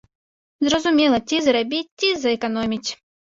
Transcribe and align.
Зразумела, 0.67 1.19
ці 1.27 1.37
зарабіць, 1.47 1.83
ці 2.03 2.09
зэканоміць. 2.25 2.89